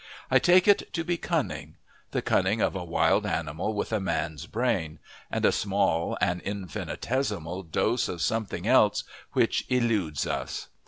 [0.31, 1.75] I take it to be cunning
[2.09, 4.97] the cunning of a wild animal with a man's brain
[5.29, 9.03] and a small, an infinitesimal, dose of something else
[9.33, 10.69] which eludes us.